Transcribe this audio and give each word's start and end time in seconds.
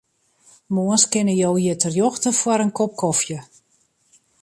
Moarns 0.75 1.03
kinne 1.13 1.35
jo 1.41 1.51
hjir 1.59 1.77
terjochte 1.83 2.29
foar 2.39 2.63
in 2.65 2.75
kop 2.77 2.91
kofje. 3.01 3.39